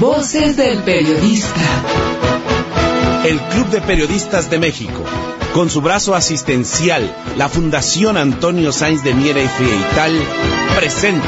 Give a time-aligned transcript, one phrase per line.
[0.00, 1.60] Voces del periodista.
[3.24, 5.02] El Club de Periodistas de México,
[5.54, 10.12] con su brazo asistencial, la Fundación Antonio Sáenz de Miera y Frieital,
[10.78, 11.26] presenta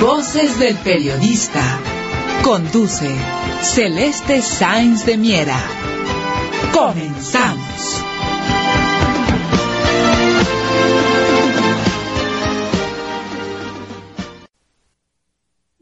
[0.00, 1.60] Voces del periodista.
[2.42, 3.14] Conduce
[3.60, 5.58] Celeste Sáenz de Miera.
[6.72, 8.04] Comenzamos.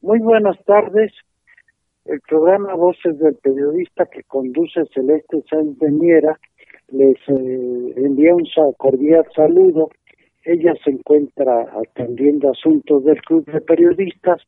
[0.02, 1.12] Muy buenas tardes.
[2.08, 6.38] El programa Voces del Periodista que conduce Celeste Sáenz de Miera
[6.92, 9.90] les eh, envía un cordial saludo.
[10.44, 14.40] Ella se encuentra atendiendo asuntos del Club de Periodistas,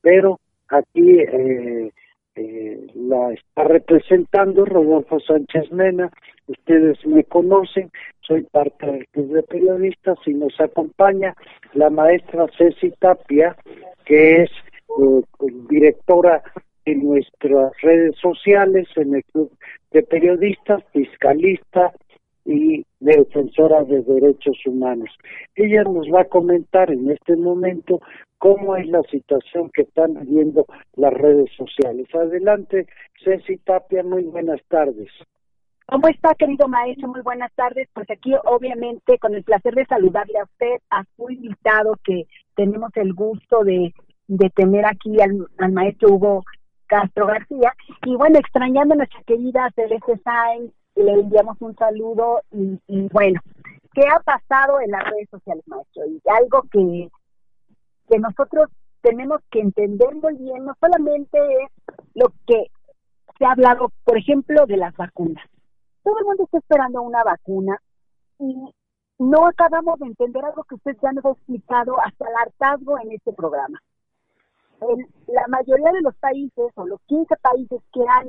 [0.00, 1.92] pero aquí eh,
[2.34, 6.10] eh, la está representando Rodolfo Sánchez Mena.
[6.48, 11.36] Ustedes me conocen, soy parte del Club de Periodistas y nos acompaña
[11.74, 13.54] la maestra Ceci Tapia,
[14.04, 14.50] que es
[15.68, 16.42] directora
[16.84, 19.50] en nuestras redes sociales, en el Club
[19.92, 21.92] de Periodistas, fiscalista
[22.44, 25.08] y defensora de derechos humanos.
[25.54, 28.00] Ella nos va a comentar en este momento
[28.38, 32.06] cómo es la situación que están viviendo las redes sociales.
[32.14, 32.86] Adelante,
[33.24, 35.08] Ceci Tapia, muy buenas tardes.
[35.86, 37.08] ¿Cómo está, querido maestro?
[37.08, 37.88] Muy buenas tardes.
[37.92, 42.24] Pues aquí, obviamente, con el placer de saludarle a usted, a su invitado, que
[42.56, 43.92] tenemos el gusto de,
[44.26, 46.44] de tener aquí al, al maestro Hugo
[46.94, 47.74] Castro García.
[48.04, 53.40] Y bueno, extrañando a nuestra querida Celeste Sainz, le enviamos un saludo y, bueno,
[53.92, 56.06] ¿qué ha pasado en las redes sociales, maestro?
[56.06, 57.10] Y algo que,
[58.08, 58.68] que nosotros
[59.02, 61.70] tenemos que entender muy bien, no solamente es
[62.14, 62.70] lo que
[63.38, 65.44] se ha hablado, por ejemplo, de las vacunas.
[66.04, 67.76] Todo el mundo está esperando una vacuna
[68.38, 68.72] y
[69.18, 73.12] no acabamos de entender algo que usted ya nos ha explicado hasta el hartazgo en
[73.12, 73.80] este programa
[75.26, 78.28] la mayoría de los países o los 15 países que han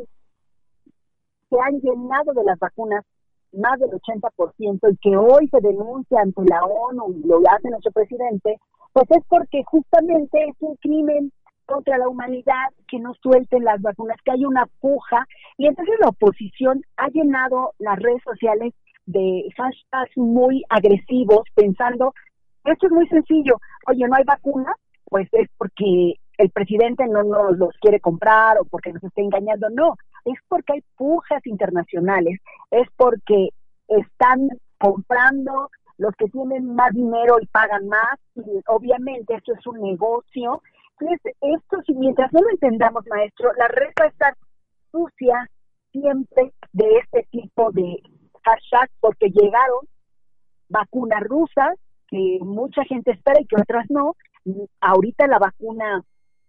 [1.49, 3.05] se han llenado de las vacunas
[3.53, 7.91] más del 80% y que hoy se denuncia ante la ONU y lo hace nuestro
[7.91, 8.57] presidente,
[8.93, 11.31] pues es porque justamente es un crimen
[11.65, 15.25] contra la humanidad que no suelten las vacunas, que hay una puja.
[15.57, 18.73] Y entonces la oposición ha llenado las redes sociales
[19.05, 22.13] de hashtags muy agresivos pensando,
[22.63, 24.73] esto es muy sencillo, oye, no hay vacuna,
[25.05, 29.69] pues es porque el presidente no nos los quiere comprar o porque nos está engañando,
[29.69, 32.39] no, es porque hay pujas internacionales,
[32.71, 33.49] es porque
[33.87, 39.81] están comprando los que tienen más dinero y pagan más, y obviamente esto es un
[39.81, 40.61] negocio.
[40.99, 44.33] Entonces, esto, si mientras no lo entendamos, maestro, la red va
[44.91, 45.49] sucia
[45.91, 48.01] siempre de este tipo de
[48.43, 49.79] hashtags porque llegaron
[50.69, 51.75] vacunas rusas
[52.07, 54.15] que mucha gente espera y que otras no.
[54.79, 56.03] Ahorita la vacuna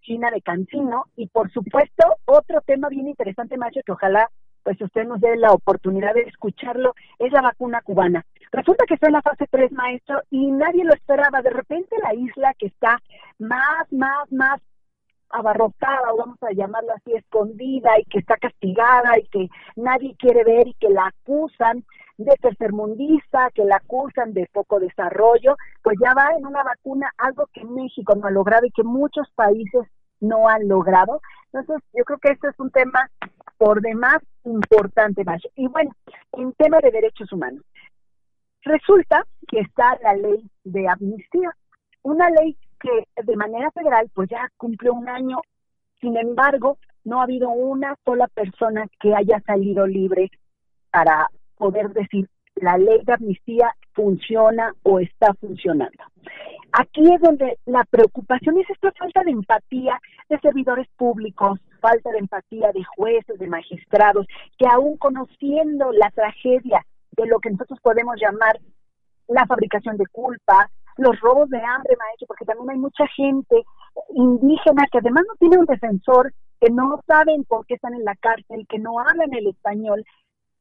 [0.06, 1.06] China de Cancino.
[1.16, 4.30] Y por supuesto, otro tema bien interesante, Macho, que ojalá
[4.62, 8.24] pues usted nos dé la oportunidad de escucharlo, es la vacuna cubana.
[8.50, 11.40] Resulta que está en la fase 3, maestro, y nadie lo esperaba.
[11.40, 13.00] De repente la isla que está
[13.38, 14.60] más, más, más
[15.30, 20.42] abarrotada, o vamos a llamarlo así, escondida y que está castigada y que nadie quiere
[20.42, 21.84] ver y que la acusan
[22.18, 27.46] de tercermundista, que la acusan de poco desarrollo, pues ya va en una vacuna, algo
[27.52, 29.86] que México no ha logrado y que muchos países
[30.20, 31.20] no han logrado.
[31.52, 33.10] Entonces, yo creo que este es un tema
[33.58, 35.48] por demás importante, Macho.
[35.54, 35.92] Y bueno,
[36.32, 37.62] en tema de derechos humanos,
[38.62, 41.54] resulta que está la ley de amnistía,
[42.02, 45.40] una ley que de manera federal pues ya cumplió un año,
[46.00, 50.30] sin embargo, no ha habido una sola persona que haya salido libre
[50.90, 56.04] para poder decir la ley de amnistía funciona o está funcionando.
[56.72, 62.18] Aquí es donde la preocupación es esta falta de empatía de servidores públicos, falta de
[62.18, 64.26] empatía de jueces, de magistrados,
[64.58, 66.84] que aún conociendo la tragedia
[67.16, 68.58] de lo que nosotros podemos llamar
[69.28, 73.64] la fabricación de culpa, los robos de hambre, maestro, porque también hay mucha gente
[74.14, 78.14] indígena que además no tiene un defensor, que no saben por qué están en la
[78.16, 80.04] cárcel, que no hablan el español,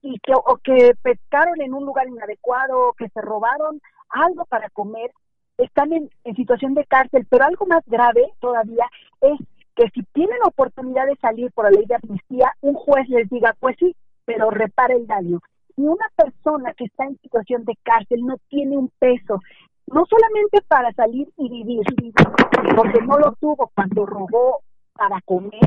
[0.05, 4.69] y que o que pescaron en un lugar inadecuado o que se robaron algo para
[4.69, 5.11] comer,
[5.57, 8.85] están en, situación de cárcel, pero algo más grave todavía
[9.21, 9.39] es
[9.75, 13.55] que si tienen oportunidad de salir por la ley de amnistía, un juez les diga,
[13.59, 15.39] pues sí, pero repara el daño.
[15.75, 19.41] Y una persona que está en situación de cárcel no tiene un peso,
[19.87, 21.83] no solamente para salir y vivir,
[22.75, 24.59] porque no lo tuvo cuando robó
[24.95, 25.59] para comer,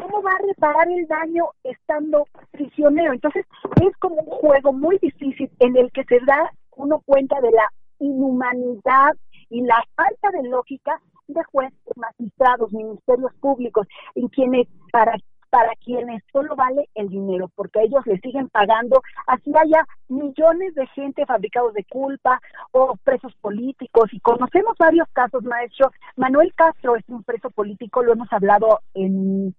[0.00, 3.12] ¿cómo va a reparar el daño estando prisionero?
[3.12, 3.44] Entonces,
[3.82, 7.68] es como un juego muy difícil en el que se da uno cuenta de la
[7.98, 9.16] inhumanidad
[9.50, 15.16] y la falta de lógica de jueces, magistrados, ministerios públicos, en quienes para
[15.50, 20.86] para quienes solo vale el dinero, porque ellos le siguen pagando, así haya millones de
[20.88, 25.90] gente fabricados de culpa o presos políticos, y conocemos varios casos, maestro.
[26.16, 29.54] Manuel Castro es un preso político, lo hemos hablado en,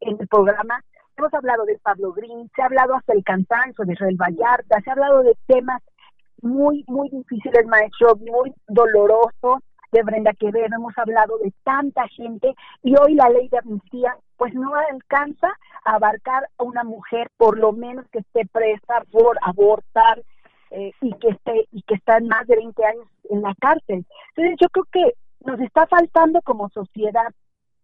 [0.00, 0.82] en el programa,
[1.16, 4.90] hemos hablado de Pablo Green, se ha hablado hasta el cansancio de Israel Vallarta, se
[4.90, 5.82] ha hablado de temas
[6.40, 9.60] muy, muy difíciles, maestro, muy dolorosos,
[9.92, 14.54] de Brenda Quevedo, hemos hablado de tanta gente y hoy la ley de amnistía pues
[14.54, 20.20] no alcanza a abarcar a una mujer por lo menos que esté presa por abortar
[20.72, 24.04] eh, y que esté y que está en más de 20 años en la cárcel.
[24.30, 25.14] Entonces yo creo que
[25.46, 27.32] nos está faltando como sociedad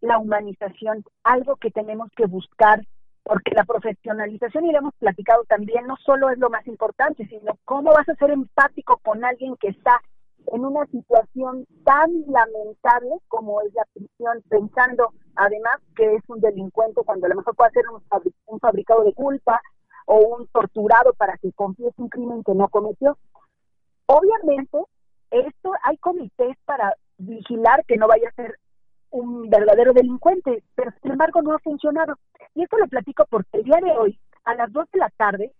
[0.00, 2.81] la humanización, algo que tenemos que buscar
[3.22, 7.56] porque la profesionalización, y lo hemos platicado también, no solo es lo más importante, sino
[7.66, 10.00] cómo vas a ser empático con alguien que está
[10.53, 17.03] en una situación tan lamentable como es la prisión, pensando además que es un delincuente
[17.05, 17.85] cuando a lo mejor puede ser
[18.47, 19.61] un, fabricado de culpa
[20.06, 23.17] o un torturado para que confiese un crimen que no cometió.
[24.06, 24.79] Obviamente,
[25.31, 28.59] esto hay comités para vigilar que no vaya a ser
[29.11, 32.15] un verdadero delincuente, pero sin embargo no ha funcionado.
[32.55, 35.53] Y esto lo platico porque el día de hoy, a las 2 de la tarde,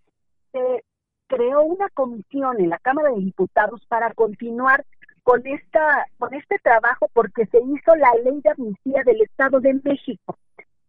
[0.53, 0.85] se
[1.29, 4.85] creó una comisión en la Cámara de Diputados para continuar
[5.23, 9.75] con esta con este trabajo porque se hizo la ley de amnistía del Estado de
[9.85, 10.37] México.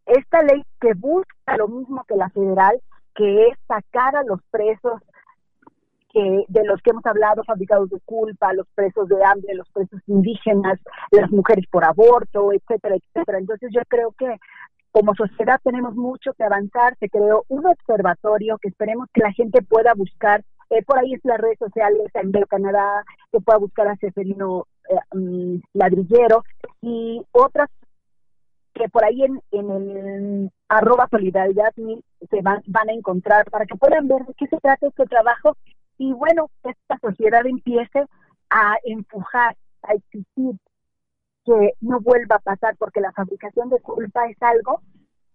[0.06, 2.81] Esta ley que busca lo mismo que la federal,
[3.13, 5.01] que es sacar a los presos
[6.12, 10.01] que de los que hemos hablado, fabricados de culpa, los presos de hambre, los presos
[10.07, 10.80] indígenas,
[11.12, 13.38] las mujeres por aborto, etcétera, etcétera.
[13.39, 14.38] Entonces yo creo que
[15.00, 16.98] como sociedad tenemos mucho que avanzar.
[17.00, 20.44] Se creó un observatorio que esperemos que la gente pueda buscar.
[20.69, 24.68] Eh, por ahí es las redes sociales, en Veo Canadá, que pueda buscar a Ceferino
[24.90, 26.44] eh, mm, Ladrillero
[26.81, 27.69] y otras
[28.74, 31.74] que por ahí en, en el arroba solidaridad
[32.30, 35.56] se van, van a encontrar para que puedan ver de qué se trata este trabajo
[35.98, 38.06] y bueno, esta sociedad empiece
[38.50, 40.56] a empujar, a exigir
[41.45, 44.81] que no vuelva a pasar, porque la fabricación de culpa es algo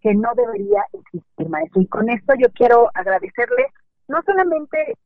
[0.00, 1.82] que no debería existir, maestro.
[1.82, 3.66] Y con esto yo quiero agradecerle
[4.08, 4.98] no solamente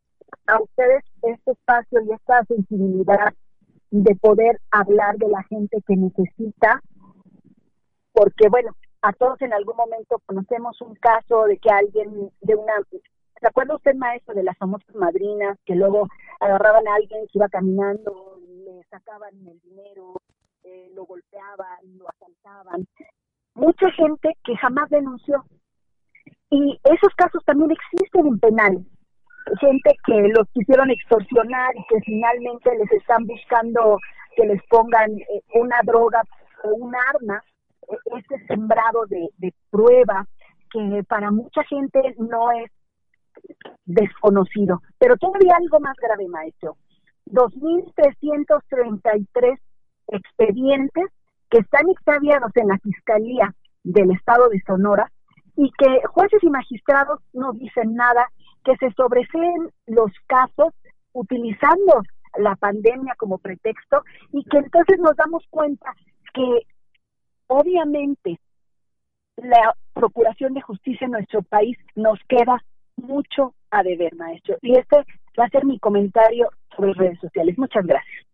[0.47, 3.33] a ustedes este espacio y esta sensibilidad
[3.91, 6.83] de poder hablar de la gente que necesita,
[8.13, 8.73] porque bueno,
[9.03, 12.75] a todos en algún momento conocemos un caso de que alguien de una
[13.41, 16.09] ¿Se acuerda usted, maestro, de las famosas madrinas que luego
[16.41, 20.15] agarraban a alguien que iba caminando, le sacaban el dinero,
[20.69, 22.87] eh, lo golpeaban, lo asaltaban.
[23.55, 25.43] Mucha gente que jamás denunció.
[26.51, 28.85] Y esos casos también existen en penales.
[29.61, 33.99] Gente que los quisieron extorsionar y que finalmente les están buscando
[34.37, 36.23] que les pongan eh, una droga
[36.65, 37.43] o un arma,
[37.89, 40.27] e, ese sembrado de, de prueba
[40.71, 42.71] que para mucha gente no es
[43.87, 44.83] desconocido.
[44.99, 46.77] Pero todavía algo más grave, maestro.
[47.27, 49.59] 2.333
[50.09, 51.07] expedientes
[51.51, 55.11] que están extraviados en la Fiscalía del Estado de Sonora
[55.57, 58.29] y que jueces y magistrados no dicen nada,
[58.65, 60.75] que se sobreseen los casos
[61.13, 62.03] utilizando
[62.37, 64.03] la pandemia como pretexto
[64.33, 65.95] y que entonces nos damos cuenta
[66.35, 66.63] que
[67.47, 68.39] obviamente
[69.37, 72.63] la Procuración de Justicia en nuestro país nos queda
[72.97, 74.57] mucho a deber, maestro.
[74.63, 74.97] Y este
[75.39, 77.59] va a ser mi comentario sobre redes sociales.
[77.59, 78.28] Muchas gracias.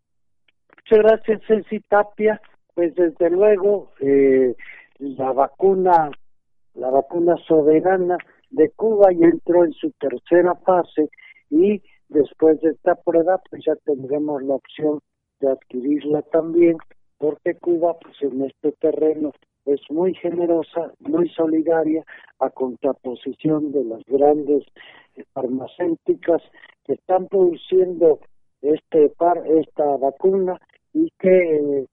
[0.87, 2.39] Muchas gracias, Ceci Tapia.
[2.75, 4.55] Pues desde luego, eh,
[4.99, 6.11] la vacuna,
[6.75, 8.19] la vacuna soberana
[8.51, 11.09] de Cuba ya entró en su tercera fase
[11.49, 15.01] y después de esta prueba, pues ya tendremos la opción
[15.41, 16.77] de adquirirla también,
[17.17, 19.33] porque Cuba, pues en este terreno
[19.65, 22.05] es muy generosa, muy solidaria,
[22.41, 24.65] a contraposición de las grandes
[25.33, 26.43] farmacéuticas
[26.85, 28.21] que están produciendo
[28.61, 30.61] este par, esta vacuna
[30.95, 31.87] y que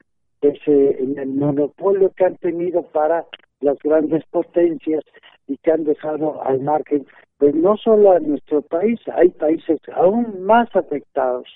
[0.67, 3.25] en el monopolio que han tenido para
[3.59, 5.03] las grandes potencias
[5.47, 7.05] y que han dejado al margen,
[7.37, 11.47] pues no solo a nuestro país, hay países aún más afectados.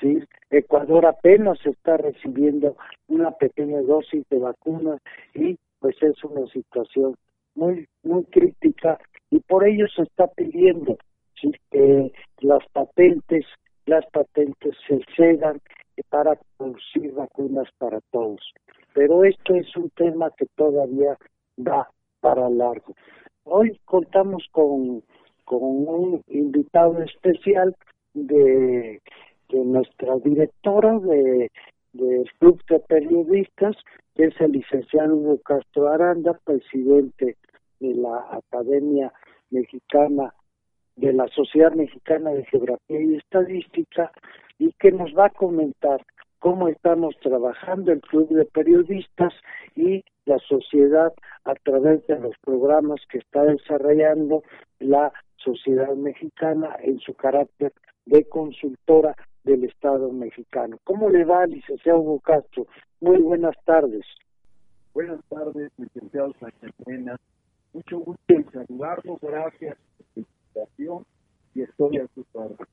[0.00, 0.22] ¿sí?
[0.50, 2.76] Ecuador apenas está recibiendo
[3.08, 5.00] una pequeña dosis de vacunas
[5.34, 7.14] y pues es una situación
[7.54, 8.98] muy muy crítica
[9.30, 10.96] y por ello se está pidiendo
[11.70, 13.44] que las patentes
[13.86, 15.60] las patentes se cedan
[16.04, 18.40] para producir vacunas para todos.
[18.94, 21.16] Pero esto es un tema que todavía
[21.58, 21.88] va
[22.20, 22.94] para largo.
[23.44, 25.02] Hoy contamos con,
[25.44, 27.76] con un invitado especial
[28.14, 29.00] de,
[29.48, 31.50] de nuestra directora de,
[31.92, 33.76] del Club de Periodistas,
[34.14, 37.36] que es el licenciado Hugo Castro Aranda, presidente
[37.80, 39.12] de la Academia
[39.50, 40.34] Mexicana,
[40.98, 44.10] de la Sociedad Mexicana de Geografía y Estadística,
[44.58, 46.04] y que nos va a comentar
[46.40, 49.32] cómo estamos trabajando el Club de Periodistas
[49.76, 51.12] y la sociedad
[51.44, 54.42] a través de los programas que está desarrollando
[54.80, 57.72] la sociedad mexicana en su carácter
[58.06, 59.14] de consultora
[59.44, 60.78] del Estado mexicano.
[60.84, 62.66] ¿Cómo le va, licenciado Hugo Castro?
[63.00, 64.04] Muy buenas tardes.
[64.94, 66.72] Buenas tardes, licenciado Sánchez
[67.72, 69.76] Mucho gusto en saludarlos, gracias
[70.58, 71.06] invitación
[71.54, 72.64] y estoy a su parte.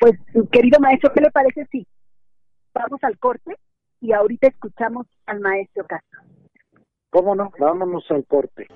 [0.00, 0.12] Pues,
[0.52, 1.86] querido maestro, ¿qué le parece si
[2.74, 3.56] vamos al corte
[4.00, 6.20] y ahorita escuchamos al maestro Castro?
[7.10, 7.50] ¿Cómo no?
[7.58, 8.68] Vámonos al corte.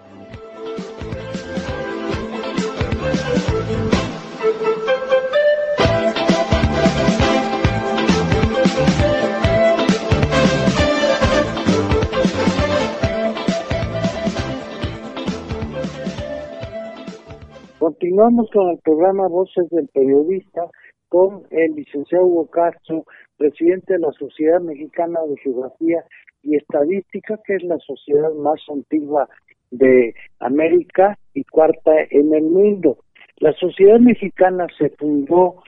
[17.82, 20.70] Continuamos con el programa Voces del Periodista
[21.08, 23.04] con el licenciado Hugo Castro,
[23.36, 26.04] presidente de la Sociedad Mexicana de Geografía
[26.44, 29.28] y Estadística, que es la sociedad más antigua
[29.72, 32.98] de América y cuarta en el mundo.
[33.38, 35.64] La Sociedad Mexicana se fundó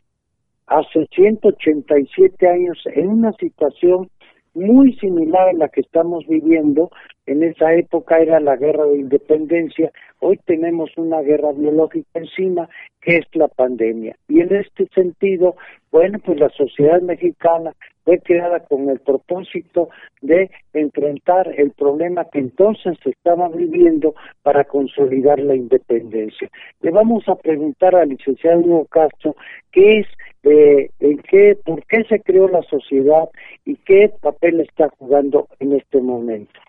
[0.69, 4.09] hace 187 años en una situación
[4.55, 6.91] muy similar a la que estamos viviendo.
[7.27, 9.91] En esa época era la guerra de independencia,
[10.21, 12.69] hoy tenemos una guerra biológica encima,
[13.01, 14.15] que es la pandemia.
[14.29, 15.57] Y en este sentido,
[15.91, 17.73] bueno, pues la sociedad mexicana
[18.05, 19.89] fue creada con el propósito
[20.21, 26.51] de enfrentar el problema que entonces se estaba viviendo para consolidar la independencia.
[26.83, 29.35] Le vamos a preguntar al licenciado Hugo Castro
[29.73, 30.07] qué es,
[30.43, 33.31] eh, en qué, por qué se creó la sociedad
[33.65, 36.61] y qué papel está jugando en este momento.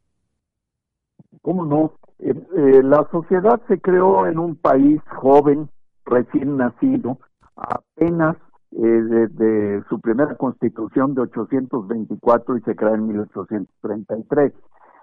[1.46, 1.92] ¿Cómo no?
[2.18, 5.70] Eh, eh, la sociedad se creó en un país joven,
[6.04, 7.20] recién nacido,
[7.56, 8.36] apenas
[8.72, 14.54] eh, de, su primera constitución de 824 y se crea en 1833.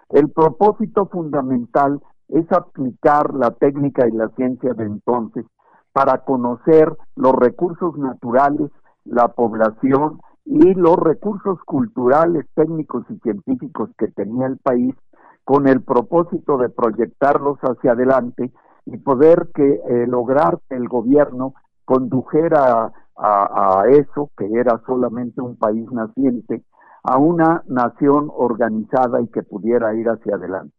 [0.09, 5.47] El propósito fundamental es aplicar la técnica y la ciencia de entonces
[5.93, 8.73] para conocer los recursos naturales,
[9.05, 14.97] la población y los recursos culturales, técnicos y científicos que tenía el país
[15.45, 18.53] con el propósito de proyectarlos hacia adelante
[18.87, 25.57] y poder que eh, lograr que el gobierno condujera a, eso, que era solamente un
[25.57, 26.65] país naciente,
[27.05, 30.75] a una nación organizada y que pudiera ir hacia adelante.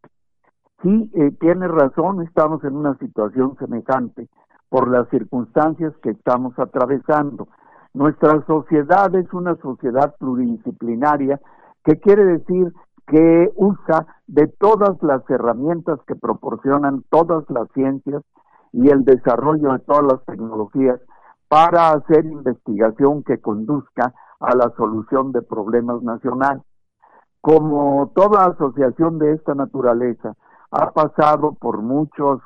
[0.81, 4.27] Sí, eh, tiene razón, estamos en una situación semejante
[4.69, 7.47] por las circunstancias que estamos atravesando.
[7.93, 11.39] Nuestra sociedad es una sociedad pluridisciplinaria,
[11.85, 12.73] que quiere decir
[13.07, 18.23] que usa de todas las herramientas que proporcionan todas las ciencias
[18.71, 20.99] y el desarrollo de todas las tecnologías
[21.47, 26.63] para hacer investigación que conduzca a la solución de problemas nacionales.
[27.41, 30.33] Como toda asociación de esta naturaleza,
[30.71, 32.41] ha pasado por muchos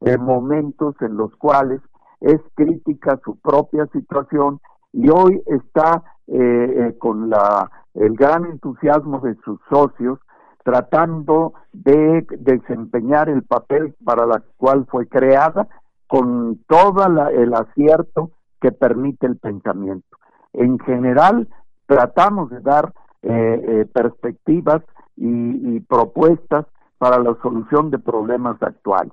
[0.00, 1.80] eh, momentos en los cuales
[2.20, 4.60] es crítica su propia situación
[4.92, 10.18] y hoy está eh, eh, con la el gran entusiasmo de sus socios
[10.62, 15.68] tratando de desempeñar el papel para la cual fue creada
[16.06, 18.30] con todo el acierto
[18.60, 20.18] que permite el pensamiento.
[20.52, 21.48] En general,
[21.86, 22.92] tratamos de dar
[23.22, 24.82] eh, eh, perspectivas
[25.16, 26.66] y, propuestas
[26.98, 29.12] para la solución de problemas actuales.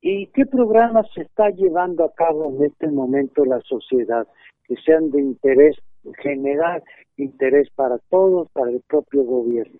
[0.00, 4.26] ¿Y qué programas se está llevando a cabo en este momento la sociedad
[4.64, 5.76] que sean de interés
[6.22, 6.82] general,
[7.16, 9.78] interés para todos, para el propio gobierno?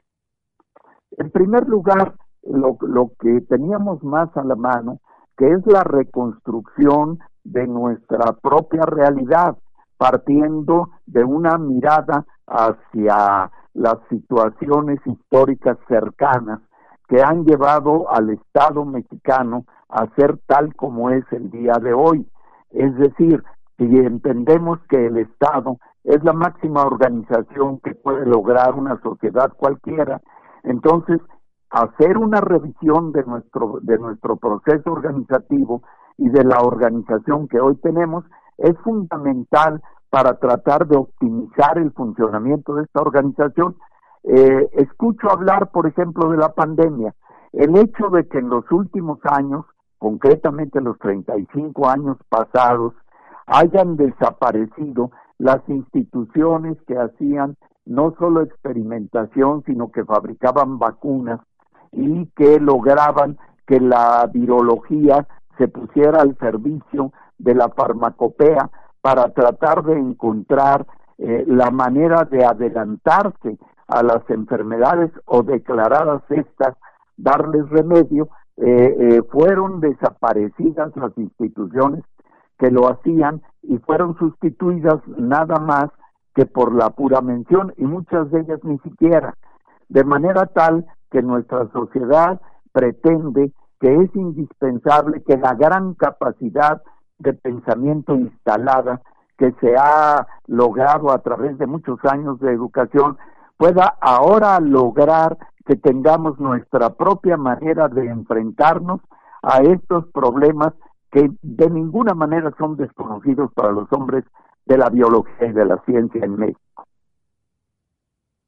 [1.16, 5.00] En primer lugar, lo, lo que teníamos más a la mano,
[5.36, 9.56] que es la reconstrucción de nuestra propia realidad,
[9.96, 16.60] partiendo de una mirada hacia las situaciones históricas cercanas
[17.08, 22.26] que han llevado al Estado mexicano a ser tal como es el día de hoy.
[22.70, 23.42] Es decir,
[23.76, 30.20] si entendemos que el Estado es la máxima organización que puede lograr una sociedad cualquiera,
[30.62, 31.20] entonces
[31.70, 35.82] hacer una revisión de nuestro de nuestro proceso organizativo
[36.18, 38.24] y de la organización que hoy tenemos
[38.58, 43.76] es fundamental para tratar de optimizar el funcionamiento de esta organización.
[44.22, 47.14] Eh, escucho hablar, por ejemplo, de la pandemia.
[47.52, 49.64] El hecho de que en los últimos años,
[49.98, 52.94] concretamente los 35 años pasados,
[53.46, 61.40] hayan desaparecido las instituciones que hacían no solo experimentación, sino que fabricaban vacunas
[61.92, 65.26] y que lograban que la virología
[65.58, 70.86] se pusiera al servicio de la farmacopea para tratar de encontrar
[71.18, 76.74] eh, la manera de adelantarse a las enfermedades o declaradas estas,
[77.16, 82.02] darles remedio, eh, eh, fueron desaparecidas las instituciones
[82.58, 85.86] que lo hacían y fueron sustituidas nada más
[86.34, 89.34] que por la pura mención y muchas de ellas ni siquiera,
[89.88, 92.40] de manera tal que nuestra sociedad
[92.72, 96.82] pretende que es indispensable que la gran capacidad
[97.18, 99.00] de pensamiento instalada
[99.38, 103.16] que se ha logrado a través de muchos años de educación
[103.56, 109.00] pueda ahora lograr que tengamos nuestra propia manera de enfrentarnos
[109.42, 110.72] a estos problemas
[111.14, 114.24] que de ninguna manera son desconocidos para los hombres
[114.66, 116.84] de la biología y de la ciencia en México.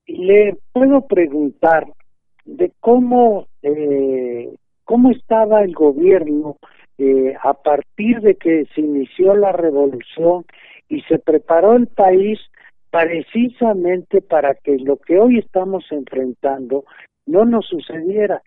[0.09, 1.87] Le puedo preguntar
[2.45, 6.57] de cómo eh, cómo estaba el gobierno
[6.99, 10.45] eh, a partir de que se inició la revolución
[10.89, 12.41] y se preparó el país
[12.91, 16.85] precisamente para que lo que hoy estamos enfrentando
[17.27, 18.43] no nos sucediera.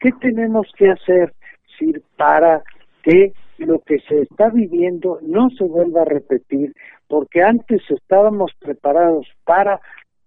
[0.00, 1.32] ¿qué tenemos que hacer
[2.16, 2.62] para
[3.02, 6.74] que lo que se está viviendo no se vuelva a repetir?
[7.08, 9.80] Porque antes estábamos preparados para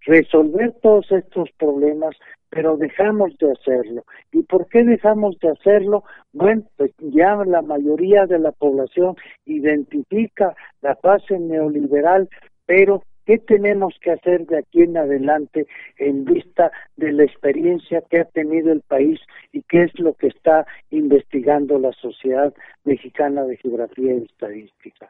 [0.06, 2.16] resolver todos estos problemas,
[2.50, 4.04] pero dejamos de hacerlo.
[4.32, 6.04] ¿Y por qué dejamos de hacerlo?
[6.34, 12.30] Bueno, pues ya la mayoría de la población identifica la fase neoliberal,
[12.66, 18.22] pero ¿qué tenemos que hacer de aquí en adelante en vista de la experiencia que
[18.22, 19.20] ha tenido el país
[19.52, 22.54] y qué es lo que está investigando la Sociedad
[22.84, 25.10] Mexicana de Geografía y Estadística?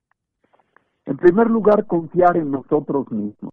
[1.05, 3.51] En primer lugar, confiar en nosotros mismos,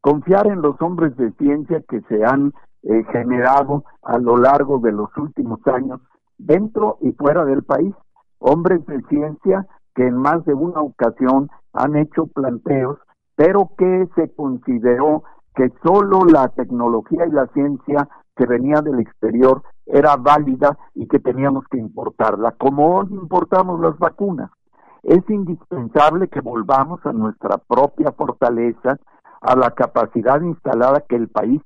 [0.00, 2.52] confiar en los hombres de ciencia que se han
[2.84, 6.00] eh, generado a lo largo de los últimos años
[6.38, 7.94] dentro y fuera del país.
[8.38, 12.98] Hombres de ciencia que en más de una ocasión han hecho planteos,
[13.38, 15.22] pero que se consideró
[15.54, 21.20] que solo la tecnología y la ciencia que venía del exterior era válida y que
[21.20, 24.50] teníamos que importarla, como hoy importamos las vacunas.
[25.04, 28.98] Es indispensable que volvamos a nuestra propia fortaleza,
[29.40, 31.62] a la capacidad instalada que el país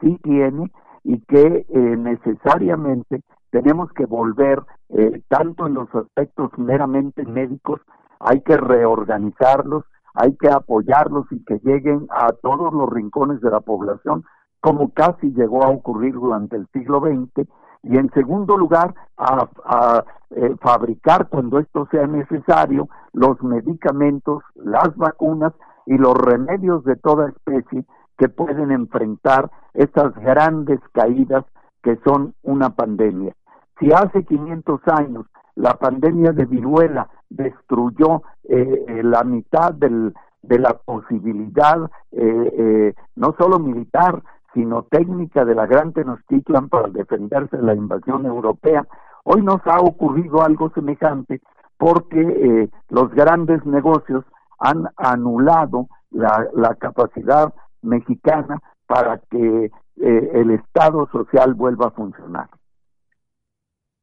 [0.00, 0.70] sí tiene
[1.02, 7.80] y que eh, necesariamente tenemos que volver eh, tanto en los aspectos meramente médicos,
[8.20, 9.82] hay que reorganizarlos,
[10.16, 14.24] hay que apoyarlos y que lleguen a todos los rincones de la población,
[14.60, 17.46] como casi llegó a ocurrir durante el siglo XX,
[17.82, 25.52] y en segundo lugar, a, eh, fabricar cuando esto sea necesario los medicamentos, las vacunas
[25.86, 27.84] y los remedios de toda especie
[28.18, 31.44] que pueden enfrentar estas grandes caídas
[31.82, 33.34] que son una pandemia.
[33.78, 40.58] Si hace 500 años la pandemia de viruela destruyó eh, eh, la mitad del, de
[40.58, 44.22] la posibilidad, eh, no solo militar,
[44.54, 48.86] sino técnica de la Gran Tenochtitlan para defenderse de la invasión europea,
[49.24, 51.42] hoy nos ha ocurrido algo semejante
[51.76, 54.24] porque los grandes negocios
[54.58, 62.48] han anulado la, la capacidad mexicana para que eh, el Estado social vuelva a funcionar.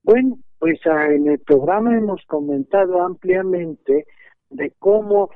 [0.04, 4.08] Bueno, pues ah, en el programa hemos comentado ampliamente
[4.50, 5.30] de cómo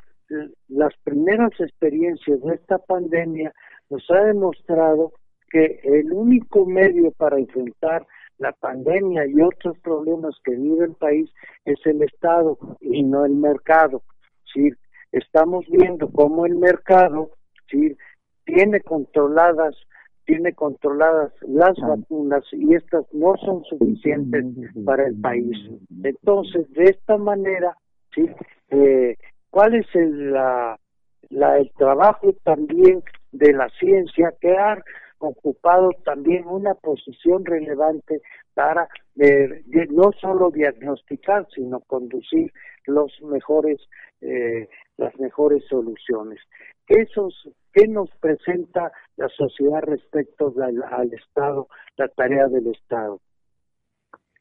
[0.69, 3.51] las primeras experiencias de esta pandemia
[3.89, 5.11] nos ha demostrado
[5.49, 11.29] que el único medio para enfrentar la pandemia y otros problemas que vive el país
[11.65, 14.03] es el Estado y no el mercado.
[15.11, 17.31] Estamos viendo cómo el mercado
[18.45, 19.75] tiene controladas
[20.27, 24.43] tiene controladas las vacunas y estas no son suficientes
[24.85, 25.57] para el país.
[26.03, 27.75] Entonces, de esta manera,
[28.13, 28.29] ¿sí?
[28.69, 29.15] Eh,
[29.49, 30.77] ¿cuál es el, la,
[31.29, 34.83] la, el trabajo también de la ciencia que ha
[35.19, 38.21] ocupado también una posición relevante
[38.53, 42.51] para eh, no solo diagnosticar, sino conducir
[42.85, 43.79] los mejores,
[44.19, 46.39] eh, las mejores soluciones.
[46.87, 53.19] Esos ¿Qué nos presenta la sociedad respecto al, Estado, la tarea del Estado?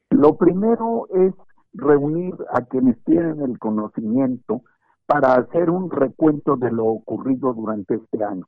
[0.08, 1.34] Lo primero es
[1.74, 4.62] reunir a quienes tienen el conocimiento
[5.04, 8.46] para hacer un recuento de lo ocurrido durante este año.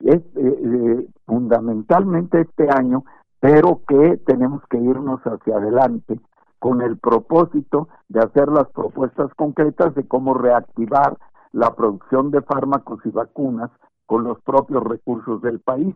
[0.00, 3.04] Es eh, eh, fundamentalmente este año,
[3.40, 6.18] pero que tenemos que irnos hacia adelante
[6.58, 11.18] con el propósito de hacer las propuestas concretas de cómo reactivar
[11.54, 13.70] la producción de fármacos y vacunas
[14.06, 15.94] con los propios recursos del país,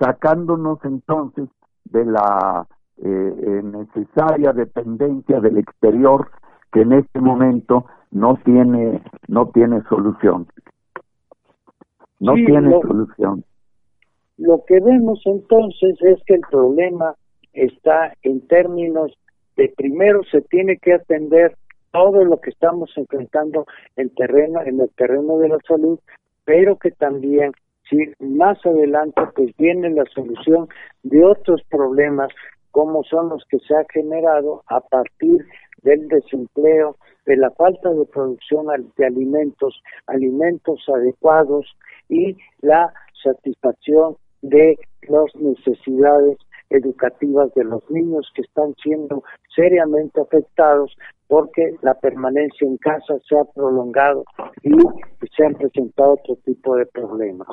[0.00, 1.48] sacándonos entonces
[1.84, 6.30] de la eh, eh, necesaria dependencia del exterior
[6.72, 10.46] que en este momento no tiene no tiene solución.
[12.18, 13.44] No tiene solución.
[14.38, 17.14] lo que vemos entonces es que el problema
[17.52, 19.12] está en términos
[19.56, 21.54] de primero se tiene que atender
[21.96, 23.64] todo lo que estamos enfrentando
[23.96, 25.98] en terreno en el terreno de la salud
[26.44, 27.52] pero que también
[27.88, 30.68] si más adelante pues viene la solución
[31.02, 32.28] de otros problemas
[32.70, 35.46] como son los que se ha generado a partir
[35.82, 38.66] del desempleo, de la falta de producción
[38.98, 41.64] de alimentos, alimentos adecuados
[42.10, 42.92] y la
[43.24, 44.76] satisfacción de
[45.08, 46.36] las necesidades
[46.70, 49.22] educativas de los niños que están siendo
[49.54, 50.96] seriamente afectados
[51.28, 54.24] porque la permanencia en casa se ha prolongado
[54.62, 54.72] y
[55.36, 57.48] se han presentado otro tipo de problemas.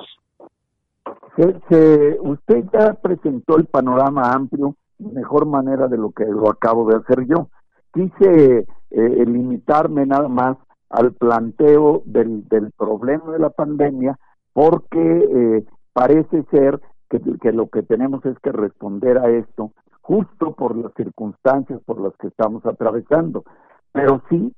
[2.22, 7.26] usted ya presentó el panorama amplio mejor manera de lo que lo acabo de hacer
[7.26, 7.50] yo.
[7.94, 10.58] Quise eh, limitarme nada más
[10.90, 14.18] al planteo del, del problema de la pandemia
[14.54, 16.80] porque eh, parece ser
[17.20, 19.72] que, lo que tenemos es que responder a esto
[20.02, 23.44] justo por las circunstancias por las que estamos atravesando.
[23.92, 24.54] Pero sí,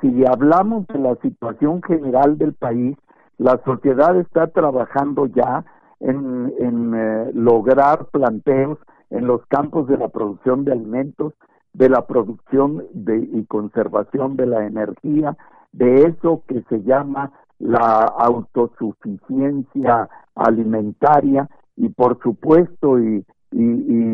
[0.00, 2.96] si hablamos de la situación general del país,
[3.38, 5.64] la sociedad está trabajando ya
[6.00, 8.78] en, en eh, lograr planteos
[9.10, 11.34] en los campos de la producción de alimentos,
[11.72, 15.36] de la producción de, y conservación de la energía,
[15.72, 23.24] de eso que se llama la autosuficiencia alimentaria y por supuesto y,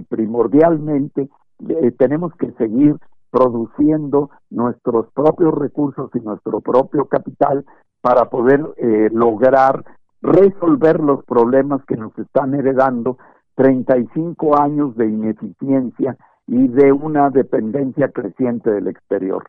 [0.08, 1.28] primordialmente
[1.68, 2.96] eh, tenemos que seguir
[3.30, 7.64] produciendo nuestros propios recursos y nuestro propio capital
[8.02, 9.84] para poder eh, lograr
[10.20, 13.16] resolver los problemas que nos están heredando
[13.56, 19.44] 35 años de ineficiencia y de una dependencia creciente del exterior.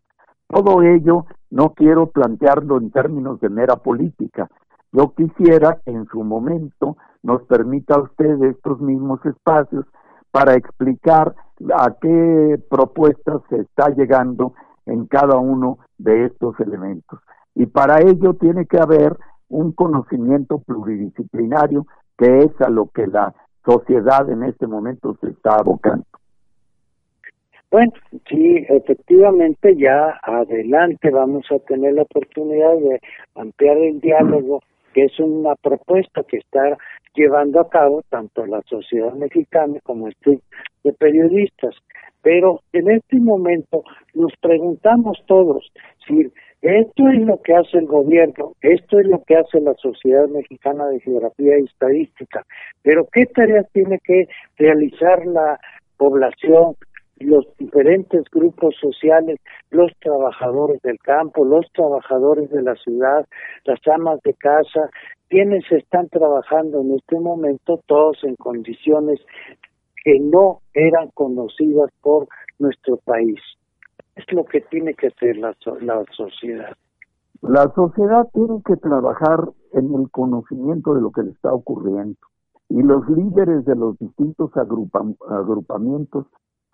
[0.47, 4.49] Todo ello no quiero plantearlo en términos de mera política.
[4.91, 9.85] Yo quisiera en su momento nos permita a usted estos mismos espacios
[10.31, 11.33] para explicar
[11.73, 14.53] a qué propuestas se está llegando
[14.85, 17.19] en cada uno de estos elementos.
[17.55, 19.15] Y para ello tiene que haber
[19.49, 21.85] un conocimiento pluridisciplinario
[22.17, 23.33] que es a lo que la
[23.65, 26.05] sociedad en este momento se está abocando.
[27.71, 27.91] Bueno,
[28.29, 32.99] sí, efectivamente ya adelante vamos a tener la oportunidad de
[33.35, 34.61] ampliar el diálogo,
[34.93, 36.77] que es una propuesta que está
[37.15, 40.41] llevando a cabo tanto la sociedad mexicana como el club
[40.83, 41.75] de periodistas.
[42.21, 45.71] Pero en este momento nos preguntamos todos
[46.07, 46.31] si
[46.63, 50.87] esto es lo que hace el gobierno, esto es lo que hace la Sociedad Mexicana
[50.87, 52.45] de Geografía y Estadística,
[52.81, 54.27] pero ¿qué tareas tiene que
[54.57, 55.59] realizar la
[55.97, 56.75] población,
[57.19, 63.25] los diferentes grupos sociales, los trabajadores del campo, los trabajadores de la ciudad,
[63.65, 64.89] las amas de casa,
[65.29, 69.19] quienes están trabajando en este momento, todos en condiciones
[70.03, 72.27] que no eran conocidas por
[72.59, 73.39] nuestro país
[74.15, 76.73] es lo que tiene que hacer la, la sociedad.
[77.41, 82.17] La sociedad tiene que trabajar en el conocimiento de lo que le está ocurriendo
[82.69, 86.27] y los líderes de los distintos agrupamientos,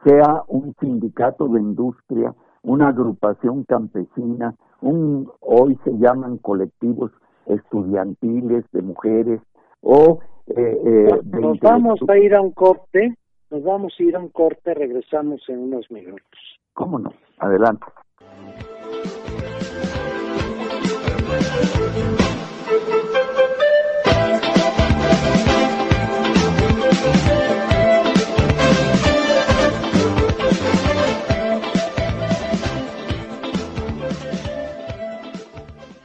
[0.03, 2.33] sea un sindicato de industria,
[2.63, 7.11] una agrupación campesina, un hoy se llaman colectivos
[7.45, 9.41] estudiantiles de mujeres
[9.81, 13.15] o eh, eh, nos vamos a ir a un corte,
[13.49, 16.39] nos vamos a ir a un corte, regresamos en unos minutos.
[16.73, 17.13] ¿Cómo no?
[17.39, 17.85] Adelante.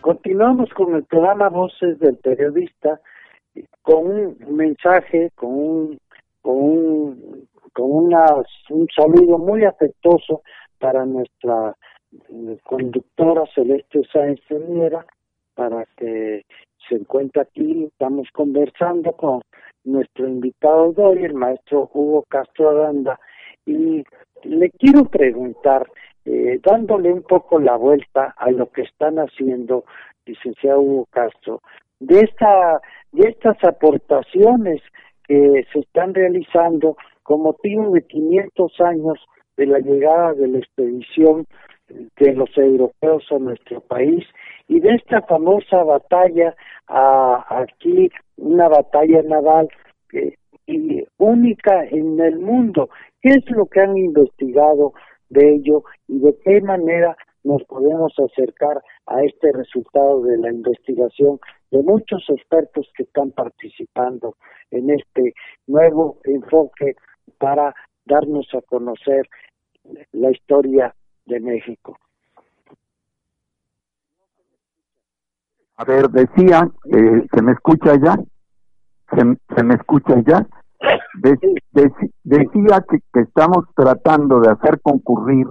[0.04, 3.00] Continuamos con el programa Voces del Periodista
[3.80, 5.98] con un mensaje, con un,
[6.42, 8.26] con un, con una,
[8.68, 10.42] un saludo muy afectuoso
[10.78, 11.74] para nuestra
[12.64, 14.42] conductora Celeste Sáenz
[15.54, 16.44] para que
[16.86, 17.84] se encuentre aquí.
[17.84, 19.40] Estamos conversando con
[19.84, 23.18] nuestro invitado de hoy, el maestro Hugo Castro Aranda,
[23.64, 24.04] y
[24.42, 25.86] le quiero preguntar,
[26.24, 29.84] eh, dándole un poco la vuelta a lo que están haciendo,
[30.26, 31.60] licenciado Hugo Castro,
[32.00, 32.80] de esta
[33.12, 34.80] de estas aportaciones
[35.26, 39.18] que se están realizando con motivo de 500 años
[39.56, 41.46] de la llegada de la expedición
[41.88, 44.24] de los europeos a nuestro país
[44.68, 46.54] y de esta famosa batalla
[46.86, 49.68] aquí, una batalla naval
[50.66, 52.88] y única en el mundo.
[53.20, 54.94] ¿Qué es lo que han investigado
[55.28, 61.38] de ello y de qué manera nos podemos acercar a este resultado de la investigación
[61.70, 64.36] de muchos expertos que están participando
[64.70, 65.34] en este
[65.66, 66.96] nuevo enfoque
[67.38, 67.74] para
[68.06, 69.28] darnos a conocer
[70.12, 70.94] la historia
[71.26, 71.98] de México.
[75.76, 78.16] A ver, decía, eh, ¿se me escucha ya?
[79.10, 80.46] ¿Se, me escucha ya?
[82.22, 85.46] Decía que, estamos tratando de hacer concurrir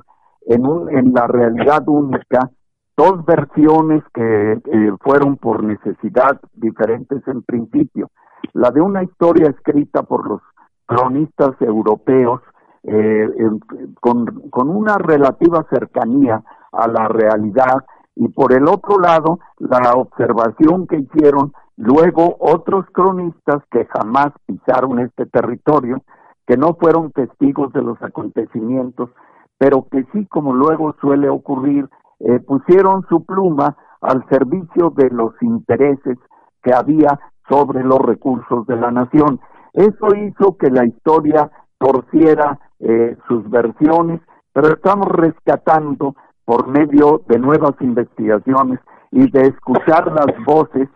[0.48, 2.50] en, un, en la realidad única
[2.96, 4.62] dos versiones que
[5.02, 8.10] fueron por necesidad diferentes en principio.
[8.54, 10.42] La de una historia escrita por los
[10.86, 12.42] cronistas europeos
[12.84, 13.28] eh,
[14.00, 20.86] con, con una relativa cercanía a la realidad y por el otro lado la observación
[20.88, 26.02] que hicieron luego otros cronistas que jamás pisaron este territorio,
[26.46, 29.10] que no fueron testigos de los acontecimientos,
[29.58, 35.34] pero que sí, como luego suele ocurrir, eh, pusieron su pluma al servicio de los
[35.42, 36.18] intereses
[36.62, 39.40] que había sobre los recursos de la nación.
[39.74, 44.22] Eso hizo que la historia torciera eh, sus versiones,
[44.54, 48.80] pero estamos rescatando por medio de nuevas investigaciones
[49.12, 50.90] y de escuchar las voces